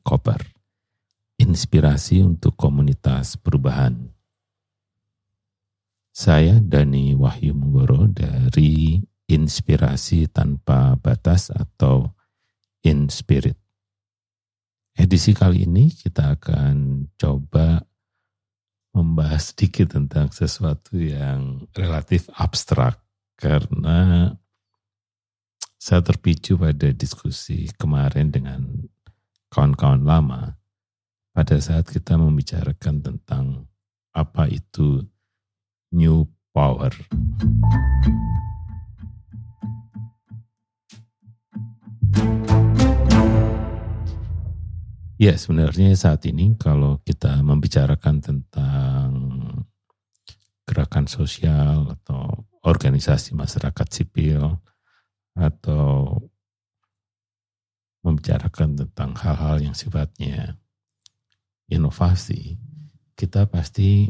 [0.00, 0.40] Koper.
[1.36, 4.08] Inspirasi untuk komunitas perubahan.
[6.16, 8.96] Saya Dani Wahyu Munggoro dari
[9.28, 12.08] Inspirasi Tanpa Batas atau
[12.80, 13.60] Inspirit.
[14.96, 17.84] Edisi kali ini kita akan coba
[18.96, 22.96] membahas sedikit tentang sesuatu yang relatif abstrak
[23.36, 24.32] karena
[25.76, 28.64] saya terpicu pada diskusi kemarin dengan
[29.56, 30.60] kawan-kawan lama
[31.32, 33.64] pada saat kita membicarakan tentang
[34.12, 35.00] apa itu
[35.96, 36.92] new power.
[45.16, 49.08] Ya sebenarnya saat ini kalau kita membicarakan tentang
[50.68, 54.60] gerakan sosial atau organisasi masyarakat sipil
[55.32, 56.20] atau
[58.06, 60.54] membicarakan tentang hal-hal yang sifatnya
[61.66, 62.54] inovasi,
[63.18, 64.06] kita pasti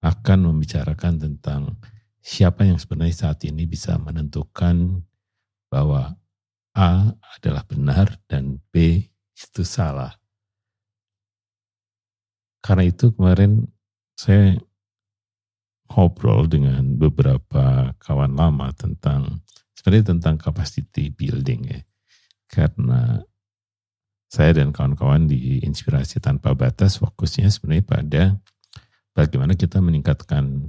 [0.00, 1.76] akan membicarakan tentang
[2.22, 5.02] siapa yang sebenarnya saat ini bisa menentukan
[5.66, 6.14] bahwa
[6.78, 9.02] A adalah benar dan B
[9.34, 10.14] itu salah.
[12.62, 13.66] Karena itu kemarin
[14.14, 14.54] saya
[15.90, 19.42] ngobrol dengan beberapa kawan lama tentang
[19.74, 21.80] sebenarnya tentang capacity building ya.
[22.60, 23.24] Karena
[24.28, 28.22] saya dan kawan-kawan di Inspirasi Tanpa Batas fokusnya sebenarnya pada
[29.16, 30.68] bagaimana kita meningkatkan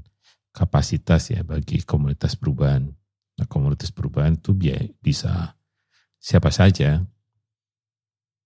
[0.55, 2.87] kapasitas ya bagi komunitas perubahan.
[3.35, 4.55] Nah, komunitas perubahan itu
[5.03, 5.59] bisa
[6.15, 7.03] siapa saja,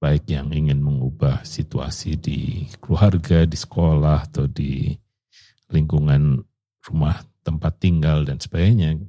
[0.01, 4.93] baik yang ingin mengubah situasi di keluarga, di sekolah, atau di
[5.71, 6.41] lingkungan
[6.85, 8.99] rumah tempat tinggal dan sebagainya,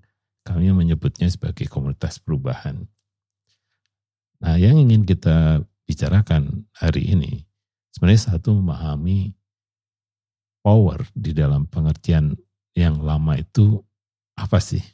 [0.46, 2.88] kami menyebutnya sebagai komunitas perubahan.
[4.42, 7.44] Nah, yang ingin kita bicarakan hari ini
[7.92, 9.32] sebenarnya satu memahami
[10.60, 12.36] power di dalam pengertian
[12.76, 13.80] yang lama itu
[14.36, 14.84] apa sih?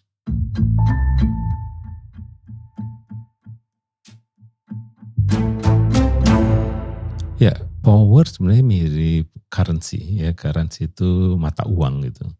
[7.43, 10.31] Ya, power sebenarnya mirip currency ya.
[10.31, 12.31] Currency itu mata uang gitu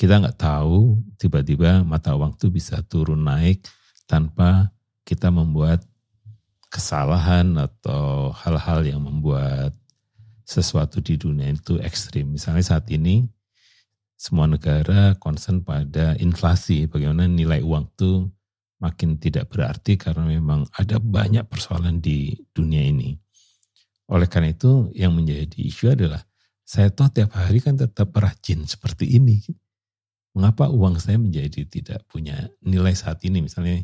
[0.00, 3.68] kita nggak tahu tiba-tiba mata uang itu bisa turun naik
[4.08, 4.72] tanpa
[5.04, 5.84] kita membuat
[6.70, 9.74] kesalahan atau hal-hal yang membuat
[10.46, 12.30] sesuatu di dunia itu ekstrim.
[12.34, 13.26] Misalnya saat ini
[14.14, 18.30] semua negara concern pada inflasi, bagaimana nilai uang itu
[18.80, 23.18] makin tidak berarti karena memang ada banyak persoalan di dunia ini.
[24.10, 26.22] Oleh karena itu yang menjadi isu adalah
[26.66, 29.42] saya tahu tiap hari kan tetap rajin seperti ini
[30.34, 33.82] mengapa uang saya menjadi tidak punya nilai saat ini misalnya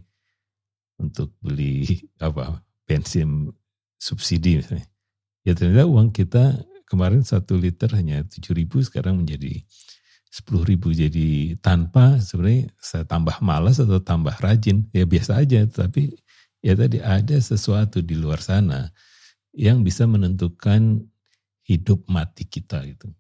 [1.03, 3.51] untuk beli apa bensin
[3.99, 4.87] subsidi misalnya.
[5.43, 9.63] Ya ternyata uang kita kemarin satu liter hanya tujuh ribu sekarang menjadi
[10.31, 10.95] sepuluh ribu.
[10.95, 15.67] Jadi tanpa sebenarnya saya tambah malas atau tambah rajin ya biasa aja.
[15.67, 16.15] Tapi
[16.63, 18.91] ya tadi ada sesuatu di luar sana
[19.57, 21.03] yang bisa menentukan
[21.67, 23.11] hidup mati kita gitu.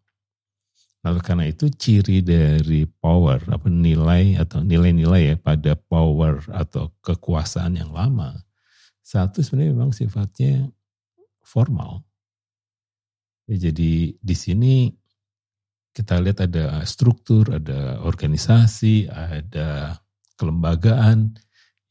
[1.06, 7.78] Lalu karena itu ciri dari power, apa nilai atau nilai-nilai ya pada power atau kekuasaan
[7.78, 8.34] yang lama.
[9.06, 10.66] Satu sebenarnya memang sifatnya
[11.46, 12.02] formal.
[13.46, 14.90] Ya, jadi di sini
[15.94, 19.94] kita lihat ada struktur, ada organisasi, ada
[20.34, 21.38] kelembagaan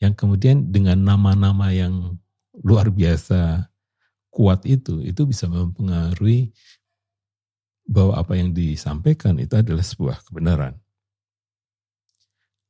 [0.03, 2.19] yang kemudian dengan nama-nama yang
[2.59, 3.71] luar biasa
[4.27, 6.51] kuat itu, itu bisa mempengaruhi
[7.87, 10.75] bahwa apa yang disampaikan itu adalah sebuah kebenaran.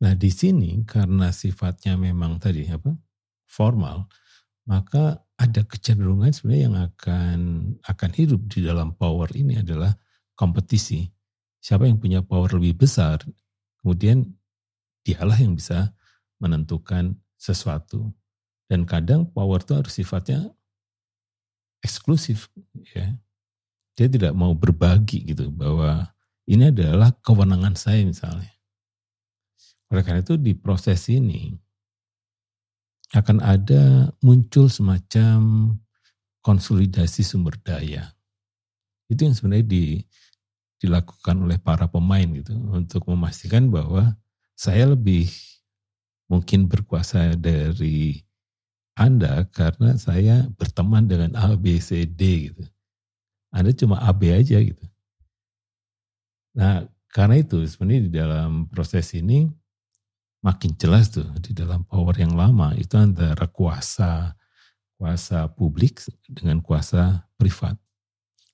[0.05, 2.93] Nah di sini karena sifatnya memang tadi apa
[3.49, 4.05] formal,
[4.65, 7.39] maka ada kecenderungan sebenarnya yang akan
[7.85, 9.93] akan hidup di dalam power ini adalah
[10.33, 11.05] kompetisi.
[11.61, 13.21] Siapa yang punya power lebih besar,
[13.81, 14.25] kemudian
[15.05, 15.93] dialah yang bisa
[16.41, 18.13] menentukan sesuatu.
[18.65, 20.49] Dan kadang power itu harus sifatnya
[21.85, 22.49] eksklusif,
[22.93, 23.13] ya
[23.95, 26.11] dia tidak mau berbagi gitu bahwa
[26.45, 28.51] ini adalah kewenangan saya misalnya.
[29.89, 31.55] Oleh karena itu di proses ini
[33.15, 35.71] akan ada muncul semacam
[36.43, 38.11] konsolidasi sumber daya.
[39.07, 39.85] Itu yang sebenarnya di,
[40.83, 44.13] dilakukan oleh para pemain gitu untuk memastikan bahwa
[44.53, 45.31] saya lebih
[46.27, 48.19] mungkin berkuasa dari
[48.99, 52.63] Anda karena saya berteman dengan A, B, C, D gitu.
[53.55, 54.85] Anda cuma AB aja gitu.
[56.55, 59.47] Nah, karena itu sebenarnya di dalam proses ini
[60.45, 64.37] makin jelas tuh di dalam power yang lama itu antara kuasa
[64.95, 67.75] kuasa publik dengan kuasa privat.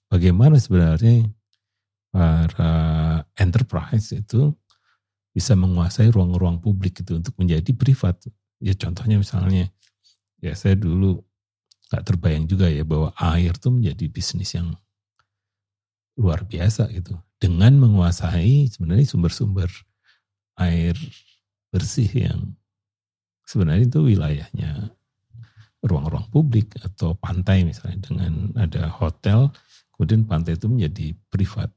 [0.08, 1.28] Bagaimana sebenarnya
[2.12, 2.74] para
[3.36, 4.56] enterprise itu
[5.32, 8.20] bisa menguasai ruang-ruang publik itu untuk menjadi privat.
[8.60, 9.72] Ya contohnya misalnya,
[10.44, 11.24] ya saya dulu
[11.88, 14.76] gak terbayang juga ya bahwa air itu menjadi bisnis yang
[16.20, 17.16] luar biasa gitu.
[17.40, 19.72] Dengan menguasai sebenarnya sumber-sumber
[20.60, 20.96] air
[21.72, 22.54] bersih yang
[23.48, 24.92] sebenarnya itu wilayahnya
[25.82, 29.50] ruang-ruang publik atau pantai misalnya dengan ada hotel
[29.96, 31.70] kemudian pantai itu menjadi privat.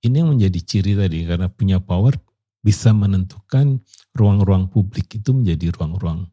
[0.00, 2.16] Ini yang menjadi ciri tadi karena punya power
[2.60, 3.80] bisa menentukan
[4.12, 6.28] ruang-ruang publik itu menjadi ruang-ruang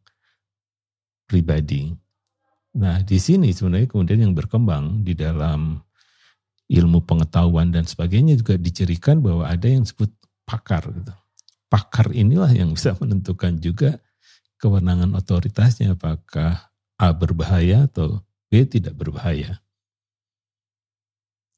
[1.27, 1.91] pribadi.
[2.77, 5.81] Nah, di sini sebenarnya kemudian yang berkembang di dalam
[6.67, 10.11] ilmu pengetahuan dan sebagainya juga dicirikan bahwa ada yang disebut
[10.43, 11.13] pakar gitu.
[11.67, 13.99] Pakar inilah yang bisa menentukan juga
[14.57, 19.59] kewenangan otoritasnya apakah A berbahaya atau B tidak berbahaya.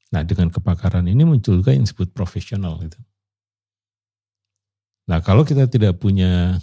[0.09, 2.97] Nah, dengan kepakaran ini muncul juga yang disebut profesional gitu.
[5.09, 6.61] Nah kalau kita tidak punya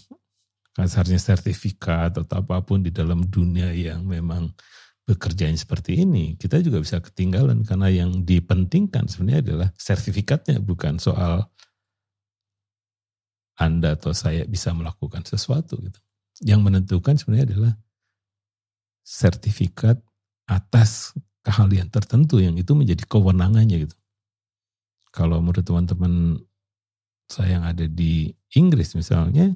[0.71, 4.55] kasarnya sertifikat atau apa pun di dalam dunia yang memang
[5.03, 11.51] bekerja seperti ini, kita juga bisa ketinggalan karena yang dipentingkan sebenarnya adalah sertifikatnya bukan soal
[13.57, 16.01] Anda atau saya bisa melakukan sesuatu gitu.
[16.45, 17.73] Yang menentukan sebenarnya adalah
[19.01, 19.97] sertifikat
[20.47, 21.17] atas
[21.47, 23.97] keahlian tertentu yang itu menjadi kewenangannya gitu.
[25.15, 26.43] Kalau menurut teman-teman
[27.31, 29.55] saya yang ada di Inggris misalnya,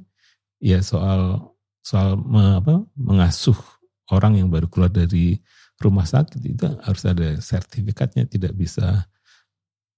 [0.62, 1.52] ya soal
[1.84, 3.56] soal me, apa, mengasuh
[4.14, 5.36] orang yang baru keluar dari
[5.80, 9.04] rumah sakit itu harus ada sertifikatnya, tidak bisa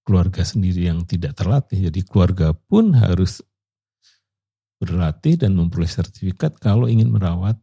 [0.03, 1.91] keluarga sendiri yang tidak terlatih.
[1.91, 3.45] Jadi keluarga pun harus
[4.83, 7.55] berlatih dan memperoleh sertifikat kalau ingin merawat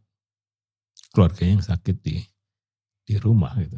[1.12, 2.16] keluarga yang sakit di
[3.04, 3.76] di rumah gitu.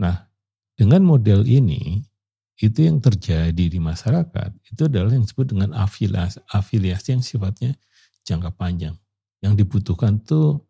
[0.00, 0.24] Nah,
[0.72, 2.00] dengan model ini
[2.56, 7.76] itu yang terjadi di masyarakat itu adalah yang disebut dengan afiliasi, afiliasi yang sifatnya
[8.24, 8.96] jangka panjang.
[9.44, 10.64] Yang dibutuhkan tuh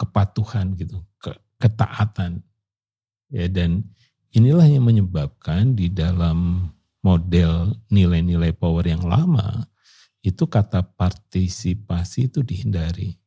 [0.00, 2.40] kepatuhan gitu, ke, ketaatan.
[3.28, 3.84] Ya dan
[4.32, 6.70] inilah yang menyebabkan di dalam
[7.02, 9.66] model nilai-nilai power yang lama
[10.22, 13.18] itu kata partisipasi itu dihindari.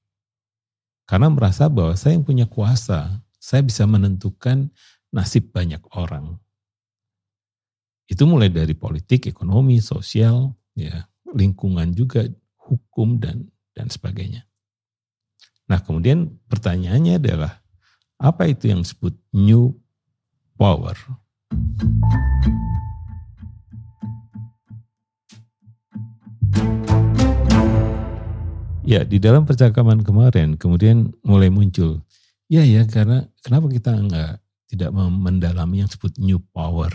[1.05, 4.71] Karena merasa bahwa saya yang punya kuasa, saya bisa menentukan
[5.13, 6.39] nasib banyak orang.
[8.09, 11.05] Itu mulai dari politik, ekonomi, sosial, ya,
[11.35, 12.25] lingkungan juga,
[12.57, 13.45] hukum dan
[13.75, 14.47] dan sebagainya.
[15.69, 17.61] Nah, kemudian pertanyaannya adalah
[18.17, 19.75] apa itu yang disebut new
[20.55, 20.95] power?
[28.95, 31.99] Ya, di dalam percakapan kemarin kemudian mulai muncul,
[32.47, 34.39] ya ya karena kenapa kita enggak
[34.71, 36.87] tidak mendalami yang disebut new power?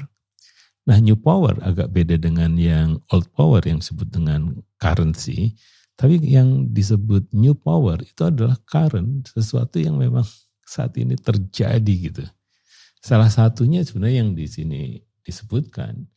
[0.88, 5.52] Nah new power agak beda dengan yang old power yang disebut dengan currency.
[5.92, 10.24] Tapi yang disebut new power itu adalah current, sesuatu yang memang
[10.64, 12.24] saat ini terjadi gitu.
[13.04, 16.08] Salah satunya sebenarnya yang di sini disebutkan,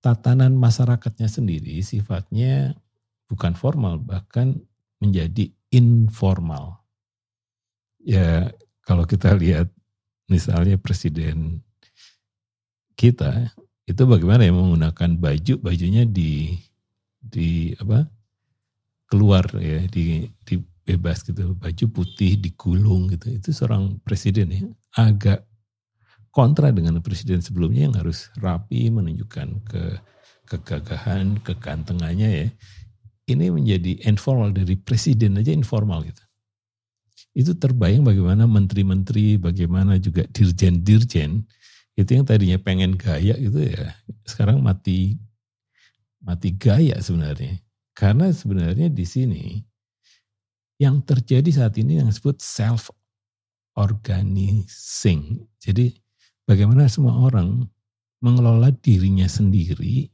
[0.00, 2.80] tatanan masyarakatnya sendiri sifatnya
[3.28, 4.64] bukan formal, bahkan
[4.98, 6.82] menjadi informal.
[8.02, 8.50] Ya
[8.82, 9.70] kalau kita lihat
[10.30, 11.62] misalnya presiden
[12.98, 13.52] kita
[13.88, 15.54] itu bagaimana ya menggunakan baju?
[15.64, 16.58] Bajunya di
[17.18, 18.04] di apa?
[19.08, 21.56] Keluar ya di di bebas gitu.
[21.56, 23.32] Baju putih digulung gitu.
[23.32, 24.64] Itu seorang presiden ya.
[24.98, 25.48] Agak
[26.28, 29.84] kontra dengan presiden sebelumnya yang harus rapi menunjukkan ke
[30.48, 32.48] kegagahan kegantengannya ya
[33.28, 36.24] ini menjadi informal dari presiden aja informal gitu.
[37.36, 41.44] Itu terbayang bagaimana menteri-menteri bagaimana juga dirjen-dirjen
[41.98, 43.90] itu yang tadinya pengen gaya gitu ya
[44.22, 45.18] sekarang mati
[46.22, 47.58] mati gaya sebenarnya.
[47.94, 49.58] Karena sebenarnya di sini
[50.78, 52.94] yang terjadi saat ini yang disebut self
[53.78, 55.90] organizing jadi
[56.46, 57.66] bagaimana semua orang
[58.22, 60.10] mengelola dirinya sendiri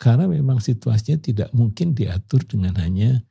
[0.00, 3.22] karena memang situasinya tidak mungkin diatur dengan hanya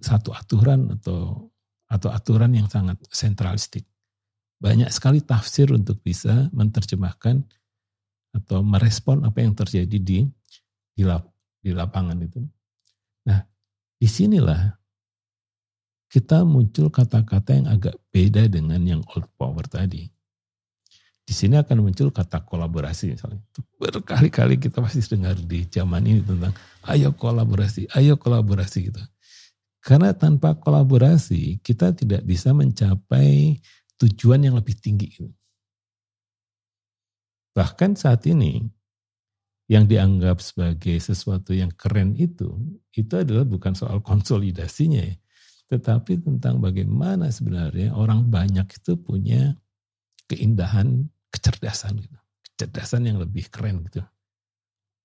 [0.00, 1.52] satu aturan atau
[1.88, 3.84] atau aturan yang sangat sentralistik
[4.58, 7.46] banyak sekali tafsir untuk bisa menerjemahkan
[8.34, 10.26] atau merespon apa yang terjadi di
[10.98, 11.30] di, lap,
[11.62, 12.42] di lapangan itu.
[13.22, 13.46] Nah,
[13.94, 14.74] di sinilah
[16.10, 20.10] kita muncul kata-kata yang agak beda dengan yang old power tadi.
[21.28, 23.44] Di sini akan muncul kata kolaborasi misalnya.
[23.76, 26.56] Berkali-kali kita pasti dengar di zaman ini tentang
[26.88, 29.02] ayo kolaborasi, ayo kolaborasi gitu.
[29.84, 33.60] Karena tanpa kolaborasi kita tidak bisa mencapai
[34.00, 35.20] tujuan yang lebih tinggi.
[37.52, 38.64] Bahkan saat ini
[39.68, 42.56] yang dianggap sebagai sesuatu yang keren itu,
[42.96, 45.12] itu adalah bukan soal konsolidasinya ya,
[45.68, 49.52] tetapi tentang bagaimana sebenarnya orang banyak itu punya
[50.24, 52.18] keindahan kecerdasan gitu.
[52.54, 54.02] Kecerdasan yang lebih keren gitu.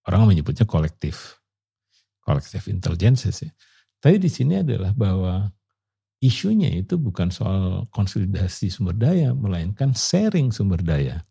[0.08, 1.40] Orang menyebutnya kolektif.
[2.24, 3.52] Kolektif intelligence ya.
[4.04, 5.48] Tapi di sini adalah bahwa
[6.24, 11.24] isunya itu bukan soal konsolidasi sumber daya, melainkan sharing sumber daya.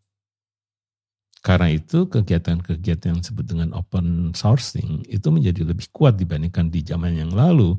[1.43, 7.19] Karena itu kegiatan-kegiatan yang disebut dengan open sourcing itu menjadi lebih kuat dibandingkan di zaman
[7.19, 7.75] yang lalu.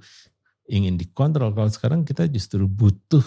[0.68, 3.24] Ingin dikontrol, kalau sekarang kita justru butuh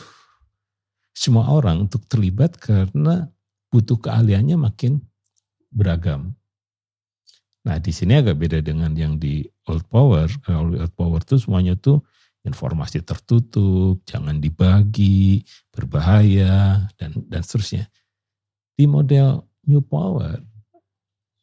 [1.18, 3.26] semua orang untuk terlibat karena
[3.72, 5.04] butuh keahliannya makin
[5.72, 6.36] beragam.
[7.68, 10.32] Nah di sini agak beda dengan yang di old power.
[10.44, 12.00] Kalau old power itu semuanya tuh
[12.48, 15.44] informasi tertutup, jangan dibagi,
[15.76, 17.92] berbahaya dan dan seterusnya.
[18.78, 20.40] Di model new power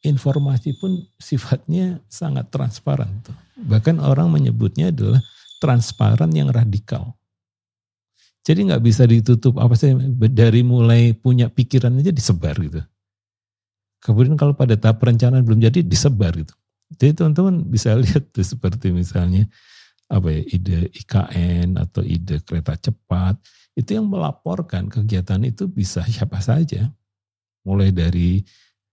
[0.05, 3.09] informasi pun sifatnya sangat transparan.
[3.25, 3.33] Tuh.
[3.57, 5.19] Bahkan orang menyebutnya adalah
[5.57, 7.17] transparan yang radikal.
[8.45, 9.89] Jadi nggak bisa ditutup apa sih
[10.29, 12.81] dari mulai punya pikiran aja disebar gitu.
[14.05, 16.53] Kemudian kalau pada tahap perencanaan belum jadi disebar gitu.
[16.93, 19.49] Jadi teman-teman bisa lihat tuh seperti misalnya
[20.05, 23.41] apa ya ide IKN atau ide kereta cepat
[23.73, 26.85] itu yang melaporkan kegiatan itu bisa siapa saja.
[27.65, 28.45] Mulai dari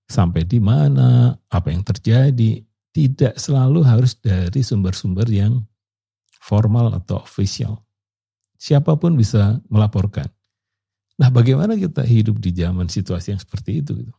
[0.09, 5.61] sampai di mana, apa yang terjadi, tidak selalu harus dari sumber-sumber yang
[6.41, 7.81] formal atau official.
[8.63, 10.31] Siapa pun bisa melaporkan.
[11.19, 14.15] Nah, bagaimana kita hidup di zaman situasi yang seperti itu gitu?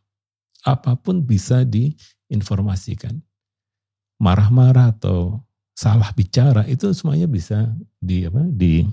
[0.64, 3.20] apa pun bisa diinformasikan.
[4.18, 5.44] Marah-marah atau
[5.76, 7.68] salah bicara itu semuanya bisa
[8.00, 8.88] di apa di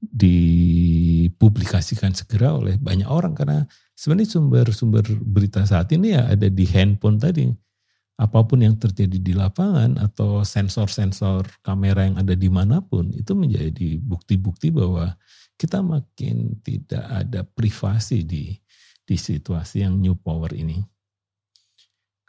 [0.00, 7.20] dipublikasikan segera oleh banyak orang karena sebenarnya sumber-sumber berita saat ini ya ada di handphone
[7.20, 7.52] tadi.
[8.20, 13.32] Apa pun yang terjadi di lapangan atau sensor-sensor kamera yang ada di mana pun itu
[13.32, 15.16] menjadi bukti-bukti bahwa
[15.56, 18.52] kita makin tidak ada privasi di
[19.08, 20.84] di situasi yang new power ini.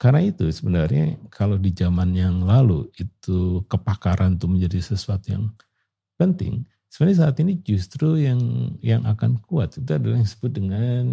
[0.02, 5.46] Karena itu sebenarnya kalau di zaman yang lalu itu kepakaran itu menjadi sesuatu yang
[6.18, 8.42] penting, sebenarnya saat ini justru yang
[8.82, 11.04] yang akan kuat itu adalah yang disebut dengan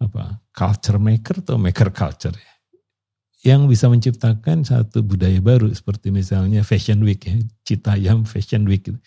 [0.00, 2.51] apa culture maker atau maker culture ya.
[3.42, 7.34] Yang bisa menciptakan satu budaya baru seperti misalnya fashion week ya
[7.66, 8.98] Citayam Fashion Week itu,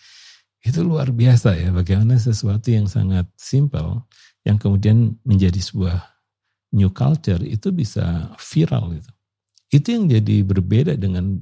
[0.64, 4.04] itu luar biasa ya bagaimana sesuatu yang sangat simple
[4.44, 5.98] yang kemudian menjadi sebuah
[6.74, 9.10] new culture itu bisa viral gitu.
[9.70, 11.38] Itu yang jadi berbeda dengan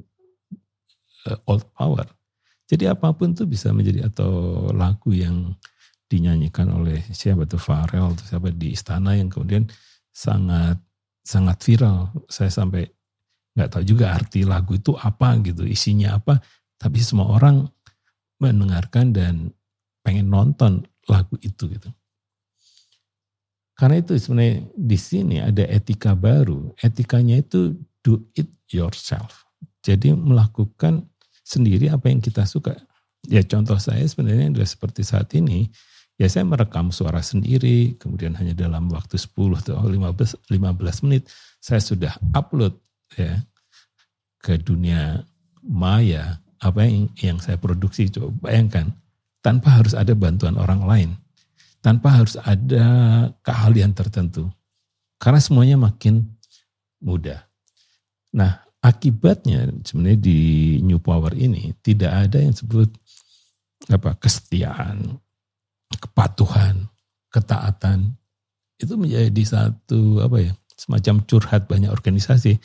[1.28, 2.08] uh, old power.
[2.64, 5.52] Jadi apa pun tuh bisa menjadi atau lagu yang
[6.08, 9.68] dinyanyikan oleh siapa tuh Farel atau siapa di istana yang kemudian
[10.08, 10.80] sangat
[11.24, 12.12] sangat viral.
[12.28, 12.84] Saya sampai
[13.56, 16.38] nggak tahu juga arti lagu itu apa gitu, isinya apa,
[16.76, 17.64] tapi semua orang
[18.38, 19.34] mendengarkan dan
[20.04, 21.88] pengen nonton lagu itu gitu.
[23.74, 26.70] Karena itu sebenarnya di sini ada etika baru.
[26.78, 27.74] Etikanya itu
[28.06, 29.42] do it yourself.
[29.82, 31.02] Jadi melakukan
[31.42, 32.78] sendiri apa yang kita suka.
[33.26, 35.66] Ya contoh saya sebenarnya adalah seperti saat ini.
[36.14, 39.34] Ya saya merekam suara sendiri, kemudian hanya dalam waktu 10
[39.66, 41.26] atau 15, 15 menit
[41.58, 42.78] saya sudah upload
[43.18, 43.42] ya
[44.38, 45.26] ke dunia
[45.66, 48.06] maya apa yang, yang saya produksi.
[48.14, 48.94] Coba bayangkan,
[49.42, 51.10] tanpa harus ada bantuan orang lain
[51.84, 52.86] tanpa harus ada
[53.44, 54.48] keahlian tertentu.
[55.20, 56.24] Karena semuanya makin
[57.04, 57.44] mudah.
[58.32, 60.40] Nah, akibatnya sebenarnya di
[60.80, 62.88] New Power ini tidak ada yang disebut
[63.92, 65.20] apa kesetiaan,
[65.92, 66.88] kepatuhan,
[67.28, 68.16] ketaatan.
[68.80, 72.58] Itu menjadi satu apa ya, semacam curhat banyak organisasi.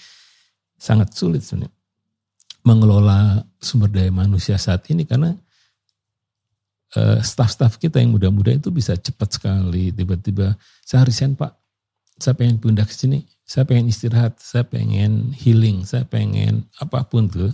[0.80, 1.80] Sangat sulit sebenarnya
[2.64, 5.32] mengelola sumber daya manusia saat ini karena
[6.96, 11.56] uh, staff-staff kita yang muda-muda itu bisa cepat sekali tiba-tiba saya resign pak
[12.20, 17.32] saya pengen pindah ke sini saya pengen istirahat saya pengen healing saya pengen apa pun
[17.32, 17.52] tuh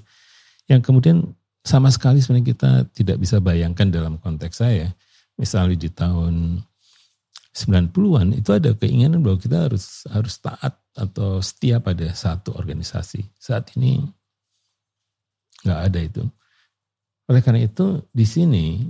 [0.65, 1.21] yang kemudian
[1.61, 4.89] sama sekali sebenarnya kita tidak bisa bayangkan dalam konteks saya
[5.35, 6.63] misalnya di tahun
[7.55, 13.23] 90-an itu ada keinginan bahwa kita harus harus taat atau setia pada satu organisasi.
[13.39, 14.03] Saat ini
[15.63, 16.23] nggak ada itu.
[17.31, 18.83] Oleh karena itu di sini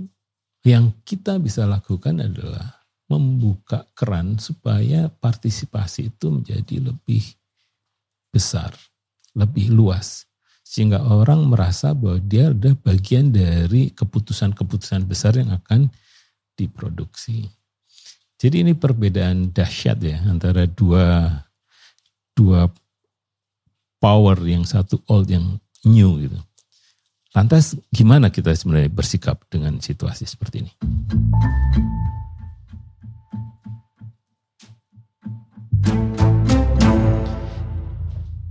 [0.66, 7.22] yang kita bisa lakukan adalah membuka keran supaya partisipasi itu menjadi lebih
[8.34, 8.74] besar,
[9.38, 10.26] lebih luas.
[10.66, 15.86] sehingga orang merasa bahwa dia adalah bagian dari keputusan-keputusan besar yang akan
[16.56, 17.46] diproduksi.
[18.36, 21.28] Jadi ini perbedaan dahsyat ya antara dua
[22.36, 22.68] dua
[23.96, 25.56] power yang satu old yang
[25.88, 26.36] new gitu.
[27.36, 30.72] Lantas gimana kita sebenarnya bersikap dengan situasi seperti ini?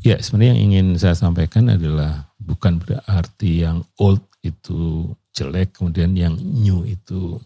[0.05, 6.38] Ya, sebenarnya yang ingin saya sampaikan adalah bukan berarti yang old itu jelek, kemudian yang
[6.38, 7.41] new itu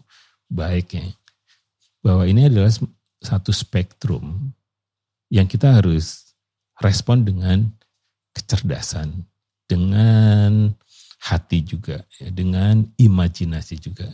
[0.50, 1.06] baik ya.
[2.02, 2.72] Bahwa ini adalah
[3.22, 4.50] satu spektrum
[5.30, 6.34] yang kita harus
[6.82, 7.70] respon dengan
[8.34, 9.24] kecerdasan,
[9.68, 10.74] dengan
[11.20, 14.08] hati juga, ya, dengan imajinasi juga.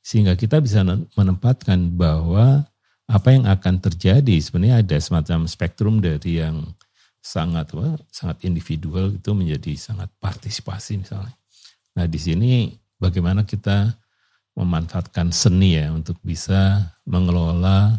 [0.00, 0.84] Sehingga kita bisa
[1.16, 2.64] menempatkan bahwa
[3.04, 6.64] apa yang akan terjadi sebenarnya ada semacam spektrum dari yang
[7.24, 11.32] sangat apa, sangat individual itu menjadi sangat partisipasi misalnya.
[11.96, 12.52] Nah di sini
[13.00, 13.96] bagaimana kita
[14.54, 17.98] memanfaatkan seni ya untuk bisa mengelola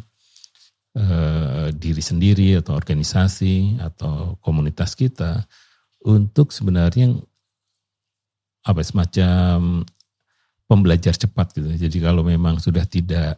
[0.95, 5.43] eh, diri sendiri atau organisasi atau komunitas kita
[6.07, 7.11] untuk sebenarnya
[8.65, 9.83] apa semacam
[10.65, 11.69] pembelajar cepat gitu.
[11.69, 13.37] Jadi kalau memang sudah tidak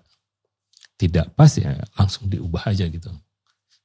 [0.98, 3.12] tidak pas ya langsung diubah aja gitu.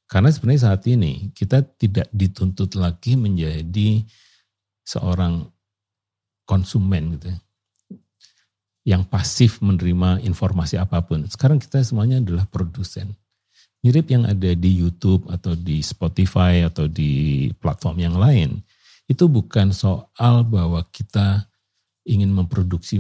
[0.07, 4.05] Karena sebenarnya saat ini kita tidak dituntut lagi menjadi
[4.85, 5.49] seorang
[6.45, 7.39] konsumen gitu ya.
[8.83, 11.23] Yang pasif menerima informasi apa pun.
[11.31, 13.15] Sekarang kita semuanya adalah produsen.
[13.83, 18.63] Mirip yang ada di YouTube atau di Spotify atau di platform yang lain.
[19.07, 21.47] Itu bukan soal bahwa kita
[22.07, 22.99] ingin memproduksi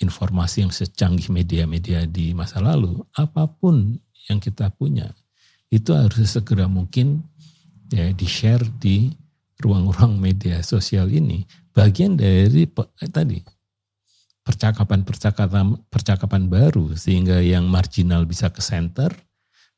[0.00, 3.00] informasi yang secanggih media-media di masa lalu.
[3.16, 3.96] Apa pun
[4.28, 5.08] yang kita punya
[5.68, 7.24] itu harus segera mungkin
[7.92, 9.12] ya di-share di
[9.60, 13.38] ruang-ruang media sosial ini bagian dari eh, tadi
[14.48, 19.12] percakapan-percakapan percakapan baru sehingga yang marginal bisa ke center,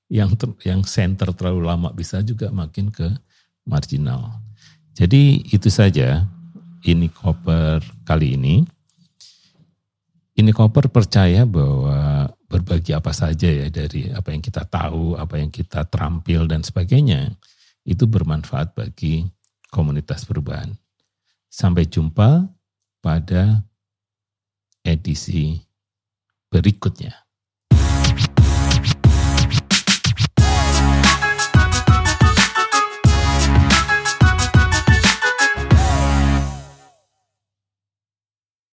[0.07, 3.11] yang ter, yang center terlalu lama bisa juga makin ke
[3.67, 4.39] marginal.
[4.95, 6.23] Jadi itu saja
[6.87, 8.63] ini koper kali ini.
[10.39, 15.51] Ini koper percaya bahwa berbagi apa saja ya dari apa yang kita tahu, apa yang
[15.51, 17.35] kita terampil dan sebagainya,
[17.83, 19.27] itu bermanfaat bagi
[19.69, 20.73] komunitas perubahan.
[21.51, 22.47] Sampai jumpa
[23.05, 23.67] pada
[24.85, 25.61] edisi
[26.53, 27.30] berikutnya.